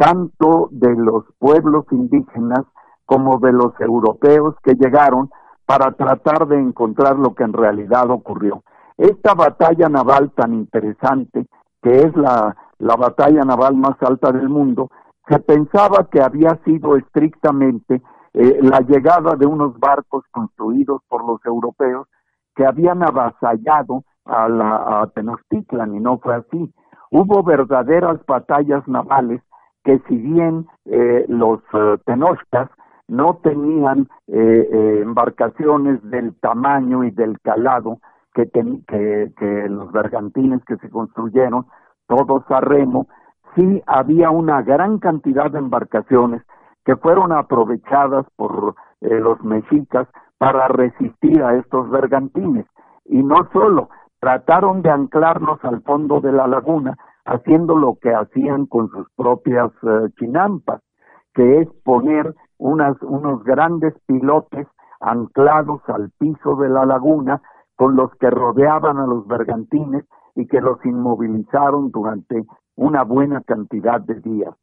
[0.00, 2.64] tanto de los pueblos indígenas
[3.04, 5.28] como de los europeos que llegaron
[5.66, 8.62] para tratar de encontrar lo que en realidad ocurrió.
[8.96, 11.46] Esta batalla naval tan interesante,
[11.82, 14.90] que es la, la batalla naval más alta del mundo,
[15.28, 18.00] se pensaba que había sido estrictamente
[18.32, 22.08] eh, la llegada de unos barcos construidos por los europeos
[22.56, 26.72] que habían avasallado a, la, a Tenochtitlan y no fue así.
[27.10, 29.42] Hubo verdaderas batallas navales
[29.84, 32.70] que si bien eh, los eh, tenochcas
[33.10, 37.98] no tenían eh, eh, embarcaciones del tamaño y del calado
[38.32, 41.66] que, que, que, los bergantines que se construyeron,
[42.06, 43.08] todos a remo,
[43.56, 46.42] sí había una gran cantidad de embarcaciones
[46.84, 50.06] que fueron aprovechadas por eh, los mexicas
[50.38, 52.66] para resistir a estos bergantines.
[53.06, 53.90] Y no solo,
[54.20, 56.96] trataron de anclarlos al fondo de la laguna,
[57.30, 59.70] haciendo lo que hacían con sus propias
[60.18, 60.82] chinampas,
[61.32, 64.66] que es poner unas, unos grandes pilotes
[64.98, 67.40] anclados al piso de la laguna
[67.76, 72.44] con los que rodeaban a los bergantines y que los inmovilizaron durante
[72.76, 74.54] una buena cantidad de días.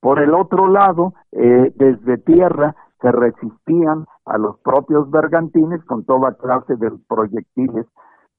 [0.00, 6.32] Por el otro lado, eh, desde tierra se resistían a los propios bergantines con toda
[6.32, 7.86] clase de proyectiles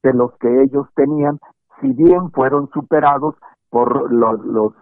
[0.02, 1.38] de los que ellos tenían,
[1.80, 3.36] si bien fueron superados
[3.70, 4.74] por los, los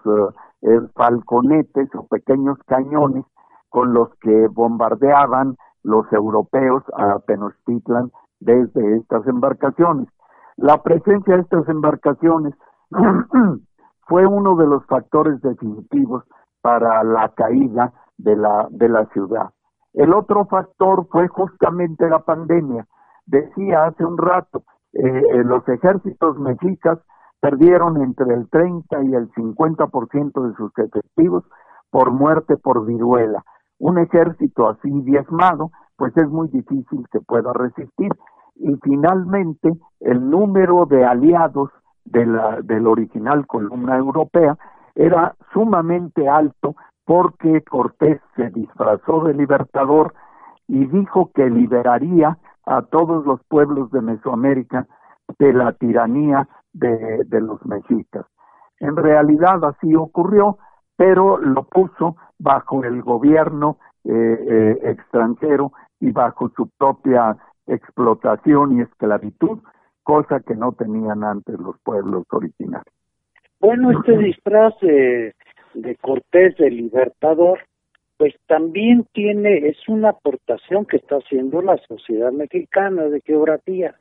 [0.61, 3.25] eh, falconetes o pequeños cañones
[3.69, 10.07] con los que bombardeaban los europeos a Tenochtitlan desde estas embarcaciones.
[10.57, 12.53] La presencia de estas embarcaciones
[14.07, 16.23] fue uno de los factores definitivos
[16.61, 19.49] para la caída de la, de la ciudad.
[19.93, 22.87] El otro factor fue justamente la pandemia.
[23.25, 26.99] Decía hace un rato, eh, eh los ejércitos mexicas
[27.45, 31.43] perdieron entre el 30 y el 50% de sus efectivos
[31.91, 33.43] por muerte por viruela
[33.77, 38.11] un ejército así diezmado, pues es muy difícil que pueda resistir.
[38.55, 41.69] Y finalmente, el número de aliados
[42.05, 44.57] de la, del original columna europea
[44.95, 50.15] era sumamente alto porque Cortés se disfrazó de libertador
[50.67, 54.87] y dijo que liberaría a todos los pueblos de Mesoamérica
[55.37, 58.25] de la tiranía de, de los mexicas.
[58.79, 60.57] En realidad así ocurrió,
[60.95, 68.81] pero lo puso bajo el gobierno eh, eh, extranjero y bajo su propia explotación y
[68.81, 69.59] esclavitud,
[70.03, 72.93] cosa que no tenían antes los pueblos originales.
[73.59, 75.33] Bueno, este disfraz de,
[75.73, 77.59] de Cortés de Libertador,
[78.17, 83.95] pues también tiene, es una aportación que está haciendo la sociedad mexicana de geografía,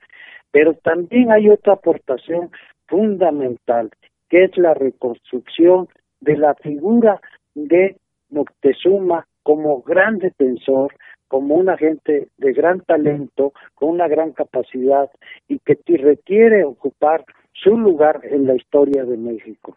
[0.54, 2.52] pero también hay otra aportación
[2.86, 3.90] fundamental,
[4.28, 5.88] que es la reconstrucción
[6.20, 7.20] de la figura
[7.56, 7.98] de
[8.30, 10.94] Moctezuma como gran defensor,
[11.26, 15.10] como un agente de gran talento, con una gran capacidad
[15.48, 19.74] y que requiere ocupar su lugar en la historia de México.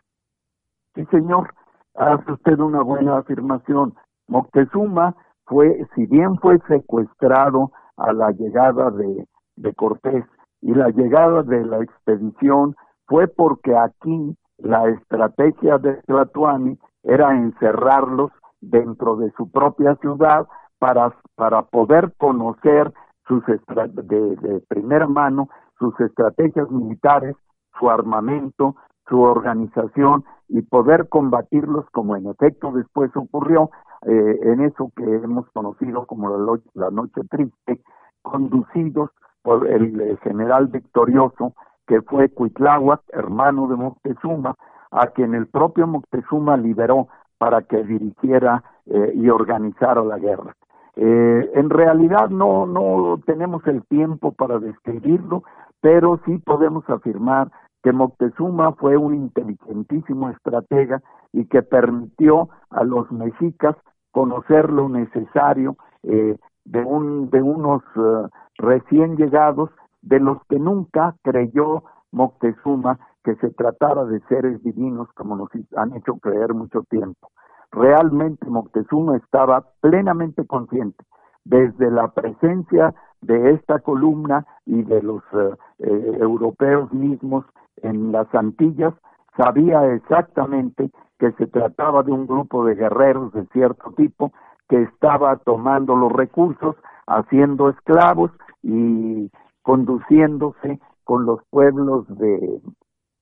[0.93, 1.55] Sí, señor,
[1.95, 3.95] hace usted una buena afirmación.
[4.27, 10.23] Moctezuma fue, si bien fue secuestrado a la llegada de, de Cortés
[10.62, 18.32] y la llegada de la expedición fue porque aquí la estrategia de Tlatuani era encerrarlos
[18.60, 20.48] dentro de su propia ciudad
[20.80, 22.91] para, para poder conocer
[23.28, 27.36] sus de, de primera mano sus estrategias militares,
[27.78, 28.76] su armamento,
[29.08, 33.70] su organización y poder combatirlos como en efecto después ocurrió
[34.06, 37.82] eh, en eso que hemos conocido como la, la noche triste,
[38.22, 39.12] conducidos
[39.55, 41.53] el, el general victorioso
[41.88, 44.55] que fue Cuitláhuac, hermano de Moctezuma,
[44.91, 47.07] a quien el propio Moctezuma liberó
[47.38, 50.55] para que dirigiera eh, y organizara la guerra.
[50.95, 55.43] Eh, en realidad no, no tenemos el tiempo para describirlo,
[55.79, 57.51] pero sí podemos afirmar
[57.83, 63.75] que Moctezuma fue un inteligentísimo estratega y que permitió a los mexicas
[64.12, 68.27] conocer lo necesario eh, de, un, de unos eh,
[68.58, 69.69] recién llegados
[70.01, 75.95] de los que nunca creyó Moctezuma que se tratara de seres divinos como nos han
[75.95, 77.30] hecho creer mucho tiempo.
[77.71, 81.03] Realmente Moctezuma estaba plenamente consciente
[81.43, 87.45] desde la presencia de esta columna y de los eh, eh, europeos mismos
[87.82, 88.93] en las Antillas,
[89.38, 94.32] sabía exactamente que se trataba de un grupo de guerreros de cierto tipo
[94.69, 96.75] que estaba tomando los recursos,
[97.06, 98.32] haciendo esclavos
[98.63, 102.62] y conduciéndose con los pueblos de,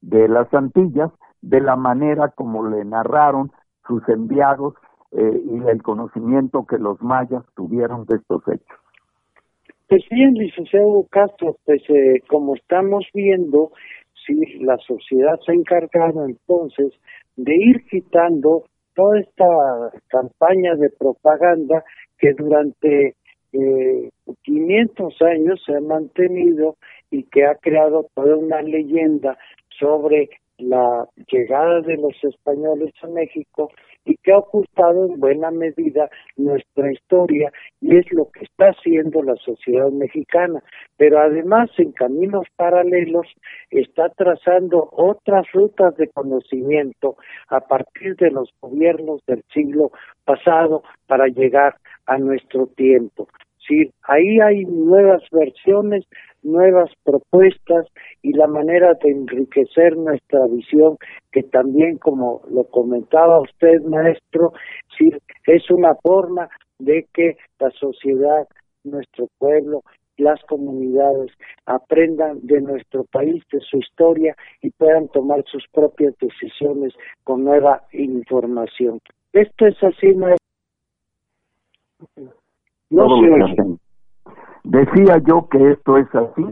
[0.01, 3.51] de las Antillas de la manera como le narraron
[3.88, 4.73] sus enviados
[5.12, 8.79] eh, y el conocimiento que los mayas tuvieron de estos hechos.
[9.88, 13.71] Pues bien, licenciado Castro, pues eh, como estamos viendo,
[14.25, 16.93] si la sociedad se ha encargado entonces
[17.36, 18.63] de ir quitando
[18.95, 19.45] toda esta
[20.08, 21.84] campaña de propaganda
[22.17, 23.15] que durante
[23.53, 24.10] eh,
[24.43, 26.77] 500 años se ha mantenido
[27.12, 29.38] y que ha creado toda una leyenda
[29.79, 33.71] sobre la llegada de los españoles a México
[34.05, 39.23] y que ha ocultado en buena medida nuestra historia y es lo que está haciendo
[39.23, 40.61] la sociedad mexicana.
[40.97, 43.27] Pero además en caminos paralelos
[43.69, 47.17] está trazando otras rutas de conocimiento
[47.49, 49.91] a partir de los gobiernos del siglo
[50.23, 53.27] pasado para llegar a nuestro tiempo.
[53.67, 56.06] Sí, ahí hay nuevas versiones,
[56.43, 57.88] nuevas propuestas
[58.21, 60.97] y la manera de enriquecer nuestra visión,
[61.32, 64.54] que también, como lo comentaba usted, maestro,
[65.47, 66.47] es una forma
[66.78, 68.47] de que la sociedad,
[68.84, 69.82] nuestro pueblo,
[70.17, 71.32] las comunidades
[71.65, 77.84] aprendan de nuestro país, de su historia y puedan tomar sus propias decisiones con nueva
[77.91, 78.99] información.
[79.34, 80.45] Esto es así, maestro.
[82.89, 83.08] No
[84.63, 86.45] Decía yo que esto es así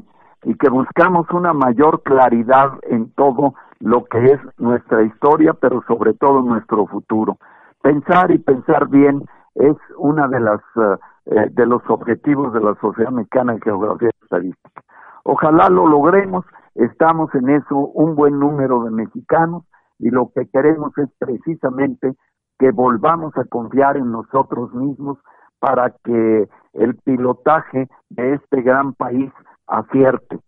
[0.43, 6.13] y que buscamos una mayor claridad en todo lo que es nuestra historia, pero sobre
[6.13, 7.38] todo nuestro futuro.
[7.82, 12.76] Pensar y pensar bien es una de las eh, eh, de los objetivos de la
[12.76, 14.84] Sociedad Mexicana de Geografía y Estadística.
[15.24, 19.63] Ojalá lo logremos, estamos en eso un buen número de mexicanos
[20.00, 22.13] y lo que queremos es precisamente
[22.60, 25.17] que volvamos a confiar en nosotros mismos
[25.63, 29.32] para que el pilotaje de este gran país
[29.65, 30.39] acierte.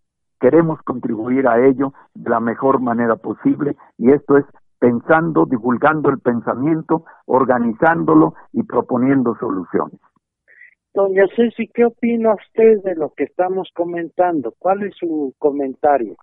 [0.41, 4.43] Queremos contribuir a ello de la mejor manera posible y esto es
[4.77, 10.01] pensando, divulgando el pensamiento, organizándolo y proponiendo soluciones.
[10.93, 14.53] Doña Ceci, ¿qué opina usted de lo que estamos comentando?
[14.59, 16.17] ¿Cuál es su comentario?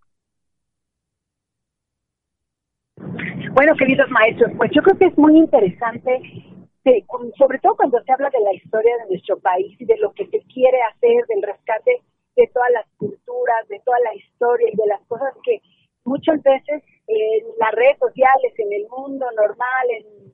[3.54, 6.51] Bueno, queridos maestros, pues yo creo que es muy interesante
[6.84, 7.04] Sí,
[7.38, 10.26] sobre todo cuando se habla de la historia de nuestro país y de lo que
[10.26, 12.02] se quiere hacer, del rescate
[12.34, 15.60] de todas las culturas, de toda la historia y de las cosas que
[16.04, 20.32] muchas veces en las redes sociales, en el mundo normal, en,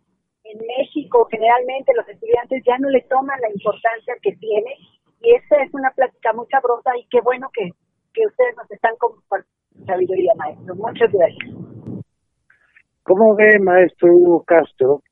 [0.67, 4.77] México, generalmente los estudiantes ya no le toman la importancia que tiene
[5.21, 7.69] y esa es una plática muy sabrosa y qué bueno que,
[8.15, 10.75] que ustedes nos están compartiendo sabiduría, maestro.
[10.75, 11.51] Muchas gracias.
[13.03, 15.03] ¿Cómo ve, maestro Hugo Castro,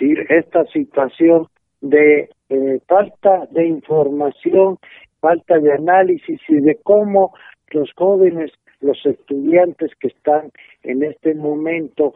[0.00, 1.48] esta situación
[1.80, 4.78] de eh, falta de información,
[5.20, 7.34] falta de análisis y de cómo
[7.70, 10.50] los jóvenes, los estudiantes que están
[10.82, 12.14] en este momento,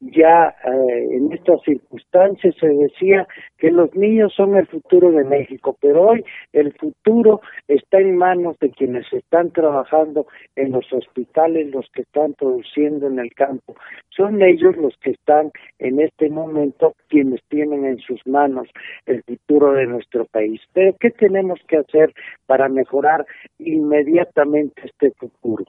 [0.00, 3.26] ya eh, en estas circunstancias se decía
[3.58, 8.58] que los niños son el futuro de México, pero hoy el futuro está en manos
[8.60, 13.74] de quienes están trabajando en los hospitales, los que están produciendo en el campo.
[14.10, 18.68] Son ellos los que están en este momento quienes tienen en sus manos
[19.06, 20.60] el futuro de nuestro país.
[20.72, 22.12] Pero ¿qué tenemos que hacer
[22.46, 23.24] para mejorar
[23.58, 25.64] inmediatamente este futuro?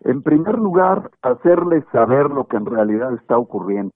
[0.00, 3.92] En primer lugar, hacerles saber lo que en realidad está ocurriendo.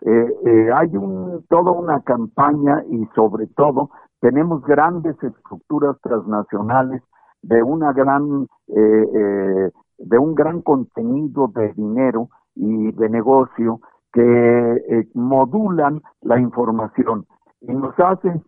[0.00, 3.90] Eh, eh, hay un, toda una campaña y sobre todo
[4.20, 7.02] tenemos grandes estructuras transnacionales
[7.42, 13.80] de una gran eh, de un gran contenido de dinero y de negocio
[14.12, 17.26] que modulan la información
[17.60, 18.42] y nos hacen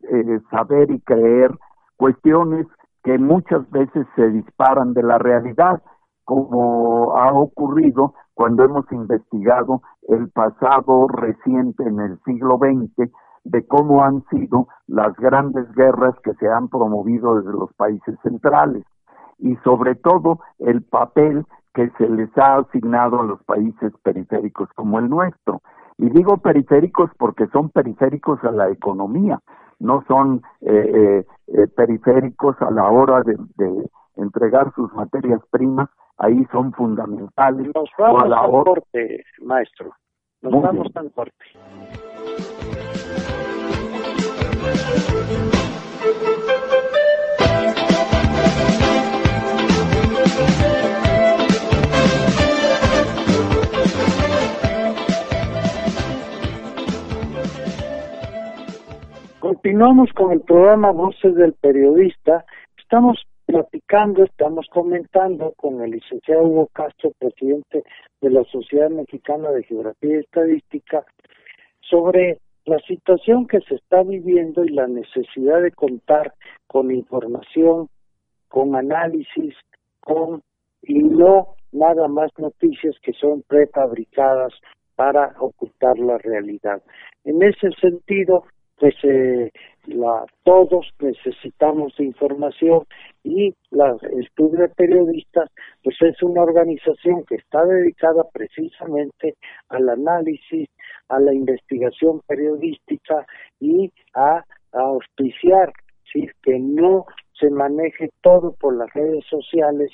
[0.50, 1.52] saber y creer
[1.96, 2.66] cuestiones
[3.02, 5.82] que muchas veces se disparan de la realidad
[6.26, 13.10] como ha ocurrido cuando hemos investigado el pasado reciente en el siglo XX
[13.44, 18.84] de cómo han sido las grandes guerras que se han promovido desde los países centrales
[19.38, 24.98] y sobre todo el papel que se les ha asignado a los países periféricos como
[24.98, 25.62] el nuestro.
[25.96, 29.38] Y digo periféricos porque son periféricos a la economía,
[29.78, 35.88] no son eh, eh, eh, periféricos a la hora de entregar sus materias primas
[36.18, 37.70] ahí son fundamentales.
[37.74, 39.92] Nos vamos a la corte, maestro.
[40.42, 41.44] Nos vamos al corte.
[59.40, 62.44] Continuamos con el programa Voces del Periodista.
[62.78, 67.84] Estamos platicando, estamos comentando con el licenciado Hugo Castro, presidente
[68.20, 71.06] de la Sociedad Mexicana de Geografía y Estadística,
[71.80, 76.34] sobre la situación que se está viviendo y la necesidad de contar
[76.66, 77.88] con información,
[78.48, 79.54] con análisis,
[80.00, 80.42] con
[80.82, 84.52] y no nada más noticias que son prefabricadas
[84.96, 86.82] para ocultar la realidad.
[87.24, 88.44] En ese sentido,
[88.78, 89.52] pues eh,
[89.86, 92.84] la, todos necesitamos información
[93.22, 95.50] y la, el Club de Periodistas
[95.82, 99.36] pues es una organización que está dedicada precisamente
[99.68, 100.68] al análisis,
[101.08, 103.26] a la investigación periodística
[103.60, 105.72] y a, auspiciar
[106.42, 107.06] que no
[107.38, 109.90] se maneje todo por las redes sociales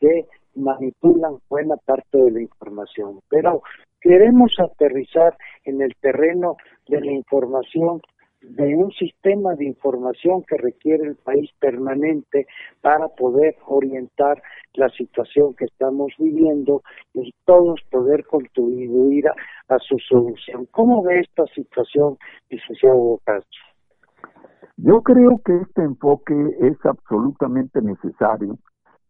[0.00, 3.20] que manipulan buena parte de la información.
[3.28, 3.62] Pero
[4.00, 6.56] queremos aterrizar en el terreno
[6.88, 8.00] de la información
[8.50, 12.46] de un sistema de información que requiere el país permanente
[12.80, 14.40] para poder orientar
[14.74, 16.82] la situación que estamos viviendo
[17.14, 20.66] y todos poder contribuir a, su solución.
[20.70, 22.16] ¿Cómo ve esta situación,
[22.48, 23.60] licenciado Bocastro?
[24.76, 28.58] Yo creo que este enfoque es absolutamente necesario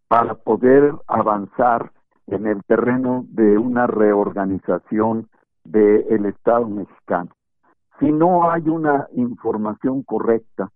[0.08, 1.90] para poder avanzar
[2.28, 5.28] en el terreno de una reorganización
[5.64, 7.30] del Estado mexicano
[7.98, 10.70] si no hay una información correcta,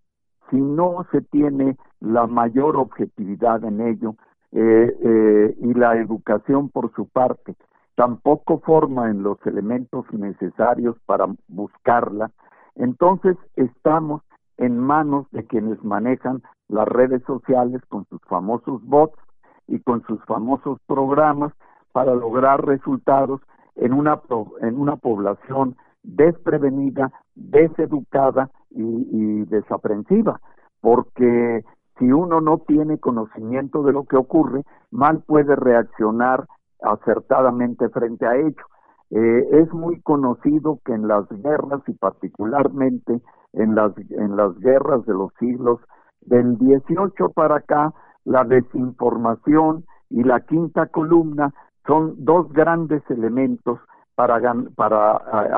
[0.51, 4.16] si no se tiene la mayor objetividad en ello
[4.53, 7.55] eh, eh, y la educación por su parte
[7.95, 12.31] tampoco forma en los elementos necesarios para buscarla,
[12.75, 14.23] entonces estamos
[14.57, 19.18] en manos de quienes manejan las redes sociales con sus famosos bots
[19.66, 21.53] y con sus famosos programas
[21.93, 23.41] para lograr resultados
[23.77, 24.21] en una,
[24.62, 30.40] en una población desprevenida, deseducada y, desaprensiva,
[30.80, 31.64] porque
[31.98, 36.46] si uno no tiene conocimiento de lo que ocurre, mal puede reaccionar
[36.82, 38.64] acertadamente frente a ello.
[39.11, 43.20] Eh, es muy conocido que en las guerras y particularmente
[43.53, 45.80] en las, en las guerras de los siglos
[46.22, 47.92] del 18 para acá,
[48.24, 51.53] la desinformación y la quinta columna
[51.86, 53.80] son dos grandes elementos
[54.21, 55.12] para, para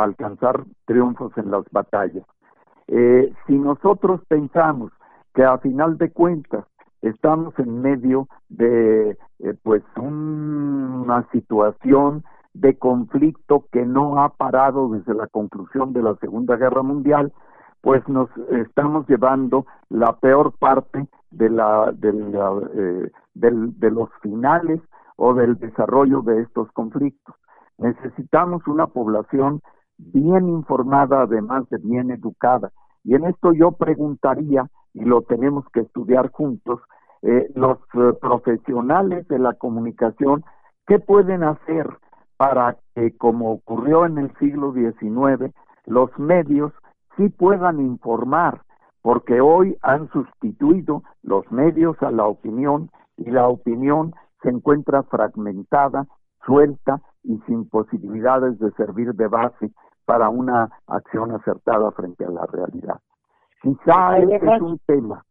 [0.05, 2.25] alcanzar triunfos en las batallas.
[2.87, 4.93] Eh, si nosotros pensamos
[5.35, 6.65] que a final de cuentas
[7.01, 12.23] estamos en medio de eh, pues una situación
[12.55, 17.33] de conflicto que no ha parado desde la conclusión de la Segunda Guerra Mundial,
[17.81, 22.11] pues nos estamos llevando la peor parte de la, de,
[22.77, 24.81] eh, de los finales
[25.17, 27.35] o del desarrollo de estos conflictos.
[27.83, 29.61] Necesitamos una población
[29.99, 32.70] bien informada, además de bien educada.
[33.05, 36.80] Y en esto yo preguntaría, y lo tenemos que estudiar juntos,
[37.22, 40.45] eh, los eh, profesionales de la comunicación,
[40.87, 41.89] ¿qué pueden hacer
[42.37, 45.53] para que, como ocurrió en el siglo XIX,
[45.87, 46.72] los medios
[47.16, 48.62] sí puedan informar,
[49.03, 56.07] porque hoy han sustituido los medios a la opinión y la opinión se encuentra fragmentada,
[56.45, 59.70] suelta y sin posibilidades de servir de base
[60.05, 62.97] para una acción acertada frente a la realidad.
[63.62, 65.24] Quizá es un tema.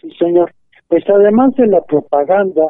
[0.00, 0.52] Sí, señor.
[0.88, 2.66] Pues además de la propaganda,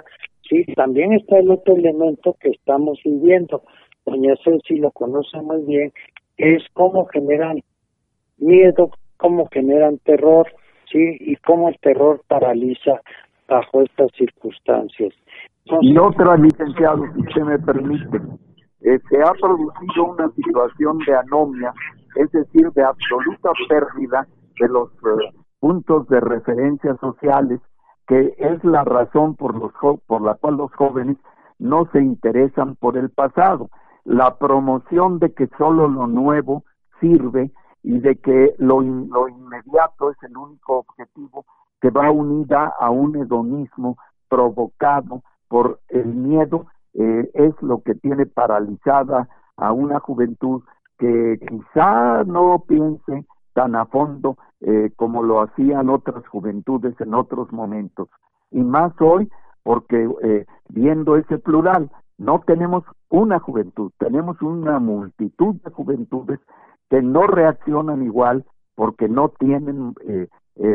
[0.49, 3.63] sí, también está el otro elemento que estamos viviendo.
[4.07, 5.93] Doña Ceci lo conoce muy bien,
[6.37, 7.61] es cómo generan
[8.39, 10.47] miedo, cómo generan terror,
[10.91, 13.01] sí, y cómo el terror paraliza
[13.49, 15.13] bajo estas circunstancias.
[15.81, 18.21] Y otra, licenciado, si usted me permite,
[18.83, 21.73] eh, se ha producido una situación de anomia,
[22.17, 24.27] es decir, de absoluta pérdida
[24.61, 27.61] de los eh, puntos de referencia sociales,
[28.07, 29.73] que es la razón por, los
[30.07, 31.17] por la cual los jóvenes
[31.59, 33.71] no se interesan por el pasado.
[34.05, 36.65] La promoción de que solo lo nuevo
[37.01, 37.51] sirve
[37.83, 41.47] y de que lo, lo inmediato es el único objetivo
[41.81, 43.97] que va unida a un hedonismo
[44.29, 45.23] provocado
[45.55, 50.65] por el miedo eh, es lo que tiene paralizada a una juventud
[50.99, 57.53] que quizá no piense tan a fondo eh, como lo hacían otras juventudes en otros
[57.53, 58.09] momentos.
[58.51, 59.31] Y más hoy,
[59.63, 61.89] porque eh, viendo ese plural,
[62.19, 66.41] no tenemos una juventud, tenemos una multitud de juventudes
[66.91, 68.45] que no reaccionan igual
[68.75, 69.95] porque no tienen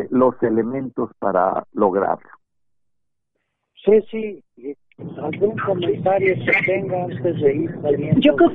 [0.08, 2.39] los elementos para lograrlo.
[3.84, 4.76] Sí, sí,
[5.22, 7.70] algún comentario que tenga antes de ir
[8.20, 8.50] yo creo,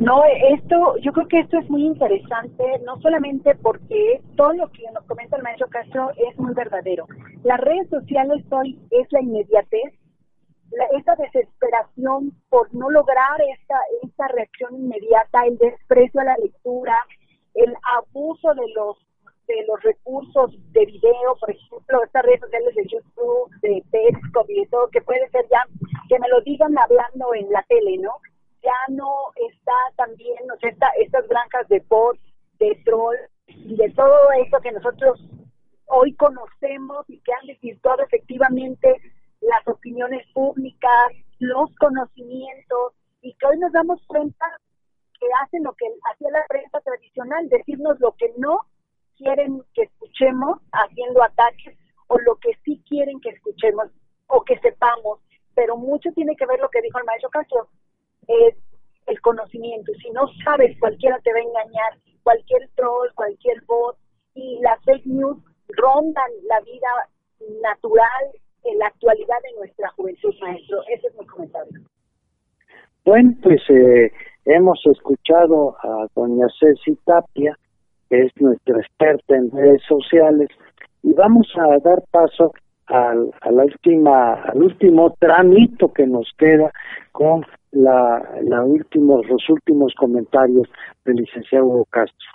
[0.00, 4.90] no esto yo creo que esto es muy interesante no solamente porque todo lo que
[4.92, 7.06] nos comenta el maestro Castro es muy verdadero.
[7.44, 9.94] Las redes sociales hoy es la inmediatez
[10.70, 16.94] la, esa desesperación por no lograr esta esta reacción inmediata el desprecio a la lectura
[17.54, 18.96] el abuso de los
[19.48, 24.60] de los recursos de video, por ejemplo, estas redes sociales de YouTube, de Periscope y
[24.60, 25.64] de todo, que puede ser ya
[26.08, 28.12] que me lo digan hablando en la tele, ¿no?
[28.62, 29.08] Ya no
[29.50, 32.20] está también, o sea, estas granjas de post,
[32.58, 35.18] de troll y de todo eso que nosotros
[35.86, 38.96] hoy conocemos y que han desvirtuado efectivamente
[39.40, 42.92] las opiniones públicas, los conocimientos
[43.22, 44.44] y que hoy nos damos cuenta
[45.18, 48.60] que hacen lo que hacía la prensa tradicional, decirnos lo que no
[49.18, 53.88] quieren que escuchemos haciendo ataques o lo que sí quieren que escuchemos
[54.28, 55.20] o que sepamos,
[55.54, 57.68] pero mucho tiene que ver lo que dijo el maestro Castro,
[58.26, 58.54] es
[59.06, 59.92] el conocimiento.
[60.00, 63.96] Si no sabes, cualquiera te va a engañar, cualquier troll, cualquier bot
[64.34, 65.38] y las fake news
[65.68, 66.88] rondan la vida
[67.62, 68.24] natural
[68.64, 70.82] en la actualidad de nuestra juventud, maestro.
[70.88, 71.80] Ese es mi comentario.
[73.04, 74.12] Bueno, pues eh,
[74.44, 77.58] hemos escuchado a doña Ceci Tapia,
[78.10, 80.48] es nuestra experta en redes sociales,
[81.02, 82.52] y vamos a dar paso
[82.86, 86.72] al, a la última, al último trámite que nos queda
[87.12, 90.68] con la, la últimos, los últimos comentarios
[91.04, 92.28] del licenciado Castro.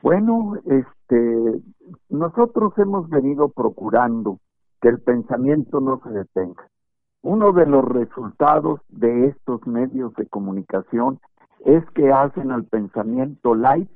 [0.00, 1.60] Bueno, este,
[2.08, 4.38] nosotros hemos venido procurando
[4.80, 6.66] que el pensamiento no se detenga.
[7.22, 11.20] Uno de los resultados de estos medios de comunicación
[11.64, 13.90] es que hacen al pensamiento light,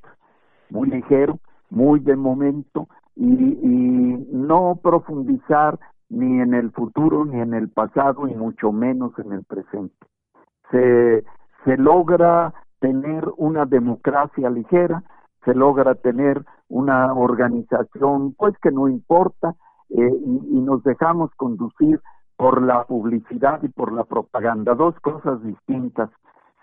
[0.70, 1.38] muy ligero,
[1.70, 8.28] muy de momento, y, y no profundizar ni en el futuro, ni en el pasado,
[8.28, 10.06] y mucho menos en el presente.
[10.70, 11.24] Se,
[11.64, 15.02] se logra tener una democracia ligera,
[15.44, 19.54] se logra tener una organización, pues que no importa,
[19.90, 22.00] eh, y, y, nos dejamos conducir
[22.36, 26.10] por la publicidad y por la propaganda, dos cosas distintas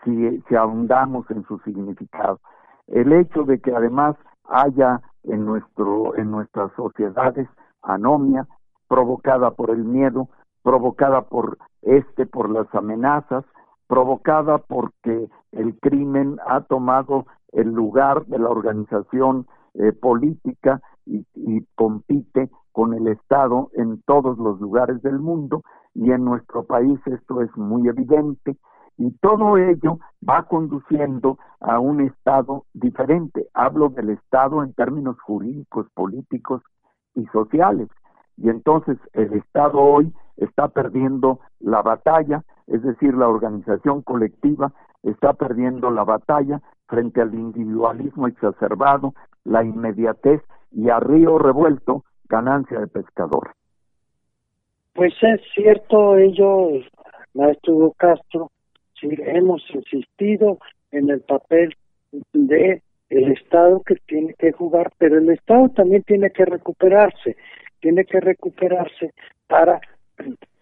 [0.03, 2.39] si, si ahondamos en su significado.
[2.87, 7.47] El hecho de que además haya en nuestro en nuestras sociedades
[7.81, 8.47] anomia
[8.87, 10.29] provocada por el miedo,
[10.63, 13.45] provocada por este por las amenazas,
[13.87, 21.65] provocada porque el crimen ha tomado el lugar de la organización eh, política y, y
[21.75, 27.41] compite con el Estado en todos los lugares del mundo y en nuestro país esto
[27.41, 28.57] es muy evidente
[28.97, 33.47] y todo ello va conduciendo a un Estado diferente.
[33.53, 36.61] Hablo del Estado en términos jurídicos, políticos
[37.15, 37.89] y sociales.
[38.37, 44.73] Y entonces el Estado hoy está perdiendo la batalla, es decir, la organización colectiva
[45.03, 49.13] está perdiendo la batalla frente al individualismo exacerbado,
[49.43, 50.41] la inmediatez
[50.71, 53.51] y a río revuelto, ganancia de pescador.
[54.93, 56.69] Pues es cierto ello,
[57.33, 58.51] maestro Castro,
[59.03, 60.59] hemos insistido
[60.91, 61.75] en el papel
[62.33, 67.35] de el Estado que tiene que jugar, pero el Estado también tiene que recuperarse,
[67.79, 69.13] tiene que recuperarse
[69.47, 69.79] para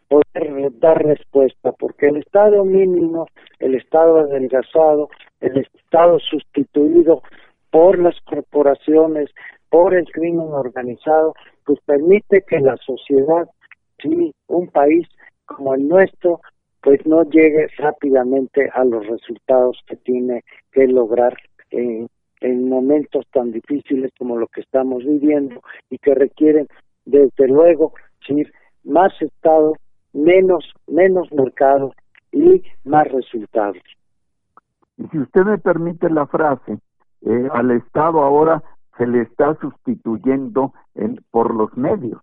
[0.09, 3.27] poder dar respuesta, porque el Estado mínimo,
[3.59, 7.21] el Estado adelgazado, el Estado sustituido
[7.69, 9.29] por las corporaciones,
[9.69, 11.33] por el crimen organizado,
[11.65, 13.47] pues permite que la sociedad,
[13.99, 15.07] sí, un país
[15.45, 16.41] como el nuestro,
[16.81, 21.37] pues no llegue rápidamente a los resultados que tiene que lograr
[21.69, 22.07] en,
[22.41, 26.67] en momentos tan difíciles como lo que estamos viviendo y que requieren
[27.05, 27.93] desde luego
[28.83, 29.73] más Estado,
[30.13, 31.93] menos, menos mercado
[32.31, 33.81] y más resultados.
[34.97, 36.79] Y si usted me permite la frase,
[37.21, 38.63] eh, al Estado ahora
[38.97, 40.73] se le está sustituyendo
[41.31, 42.21] por los medios.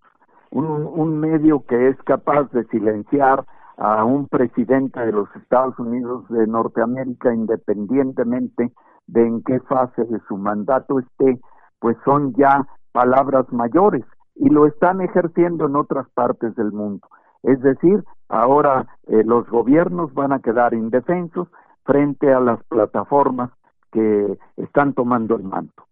[0.50, 3.44] Un medio que es capaz de silenciar
[3.78, 8.72] a un presidente de los Estados Unidos de Norteamérica independientemente
[9.06, 11.40] de en qué fase de su mandato esté,
[11.78, 14.04] pues son ya palabras mayores
[14.34, 17.06] y lo están ejerciendo en otras partes del mundo.
[17.44, 21.48] Es decir, ahora eh, los gobiernos van a quedar indefensos
[21.84, 23.50] frente a las plataformas
[23.92, 25.84] que están tomando el manto.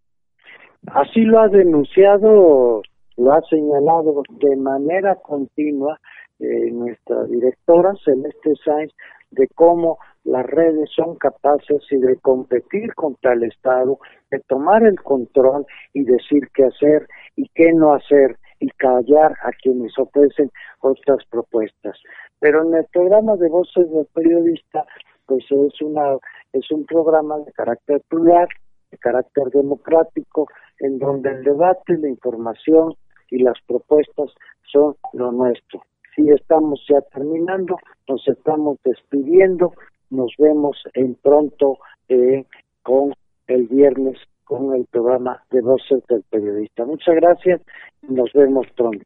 [0.89, 2.83] Así lo ha denunciado,
[3.17, 5.99] lo ha señalado de manera continua
[6.39, 8.93] eh, nuestra directora Celeste Sáenz
[9.31, 13.99] de cómo las redes son capaces de competir contra el Estado,
[14.31, 17.07] de tomar el control y decir qué hacer
[17.37, 21.97] y qué no hacer y callar a quienes ofrecen otras propuestas.
[22.41, 24.85] Pero en el programa de Voces del Periodista,
[25.27, 26.17] pues es una
[26.53, 28.49] es un programa de carácter plural,
[28.91, 30.49] de carácter democrático,
[30.81, 32.95] en donde el debate, la información
[33.31, 34.31] y las propuestas
[34.73, 35.83] son lo nuestro.
[36.17, 37.77] Si estamos ya terminando,
[38.09, 39.75] nos estamos despidiendo,
[40.11, 42.45] nos vemos en pronto eh,
[42.83, 43.13] con
[43.47, 46.85] el viernes con el programa de Voces del Periodista.
[46.85, 47.61] Muchas gracias
[48.09, 49.05] y nos vemos pronto.